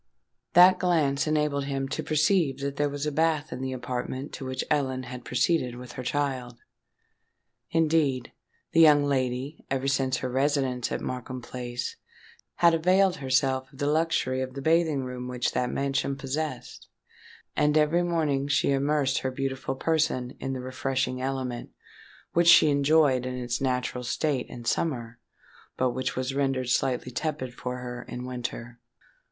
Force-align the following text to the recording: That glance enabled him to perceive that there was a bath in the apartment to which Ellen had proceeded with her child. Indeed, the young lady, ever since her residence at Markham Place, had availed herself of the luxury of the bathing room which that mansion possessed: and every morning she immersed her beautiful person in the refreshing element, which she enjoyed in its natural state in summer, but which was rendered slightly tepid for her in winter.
That 0.53 0.79
glance 0.79 1.27
enabled 1.27 1.65
him 1.65 1.87
to 1.89 2.01
perceive 2.01 2.57
that 2.61 2.77
there 2.77 2.89
was 2.89 3.05
a 3.05 3.11
bath 3.11 3.53
in 3.53 3.61
the 3.61 3.71
apartment 3.71 4.33
to 4.33 4.45
which 4.47 4.63
Ellen 4.71 5.03
had 5.03 5.23
proceeded 5.23 5.75
with 5.75 5.91
her 5.91 6.01
child. 6.01 6.57
Indeed, 7.69 8.31
the 8.71 8.79
young 8.79 9.03
lady, 9.05 9.63
ever 9.69 9.87
since 9.87 10.17
her 10.17 10.29
residence 10.31 10.91
at 10.91 11.01
Markham 11.01 11.39
Place, 11.39 11.97
had 12.55 12.73
availed 12.73 13.17
herself 13.17 13.71
of 13.71 13.77
the 13.77 13.85
luxury 13.85 14.41
of 14.41 14.55
the 14.55 14.61
bathing 14.63 15.03
room 15.03 15.27
which 15.27 15.51
that 15.51 15.69
mansion 15.69 16.15
possessed: 16.15 16.87
and 17.55 17.77
every 17.77 18.01
morning 18.01 18.47
she 18.47 18.71
immersed 18.71 19.19
her 19.19 19.29
beautiful 19.29 19.75
person 19.75 20.35
in 20.39 20.53
the 20.53 20.61
refreshing 20.61 21.21
element, 21.21 21.69
which 22.33 22.47
she 22.47 22.71
enjoyed 22.71 23.27
in 23.27 23.35
its 23.35 23.61
natural 23.61 24.03
state 24.03 24.47
in 24.49 24.65
summer, 24.65 25.19
but 25.77 25.91
which 25.91 26.15
was 26.15 26.33
rendered 26.33 26.69
slightly 26.69 27.11
tepid 27.11 27.53
for 27.53 27.77
her 27.77 28.01
in 28.07 28.25
winter. 28.25 28.79